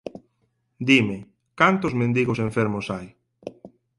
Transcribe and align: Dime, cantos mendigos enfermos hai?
Dime, 0.89 1.17
cantos 1.59 1.93
mendigos 2.01 2.39
enfermos 2.47 2.85
hai? 2.93 3.07